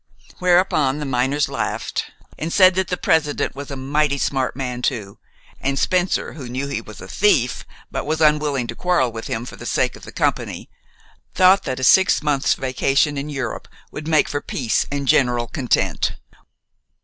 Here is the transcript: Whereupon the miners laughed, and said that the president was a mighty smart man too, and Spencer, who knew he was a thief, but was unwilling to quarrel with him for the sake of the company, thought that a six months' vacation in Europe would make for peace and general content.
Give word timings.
Whereupon 0.39 0.97
the 0.97 1.05
miners 1.05 1.47
laughed, 1.47 2.05
and 2.39 2.51
said 2.51 2.73
that 2.73 2.87
the 2.87 2.97
president 2.97 3.53
was 3.55 3.69
a 3.69 3.75
mighty 3.75 4.17
smart 4.17 4.55
man 4.55 4.81
too, 4.81 5.19
and 5.59 5.77
Spencer, 5.77 6.33
who 6.33 6.49
knew 6.49 6.67
he 6.67 6.81
was 6.81 7.01
a 7.01 7.07
thief, 7.07 7.67
but 7.91 8.07
was 8.07 8.19
unwilling 8.19 8.65
to 8.65 8.75
quarrel 8.75 9.11
with 9.11 9.27
him 9.27 9.45
for 9.45 9.57
the 9.57 9.65
sake 9.67 9.95
of 9.95 10.01
the 10.01 10.11
company, 10.11 10.71
thought 11.35 11.65
that 11.65 11.79
a 11.79 11.83
six 11.83 12.23
months' 12.23 12.55
vacation 12.55 13.15
in 13.15 13.29
Europe 13.29 13.67
would 13.91 14.07
make 14.07 14.27
for 14.27 14.41
peace 14.41 14.87
and 14.91 15.07
general 15.07 15.45
content. 15.45 16.13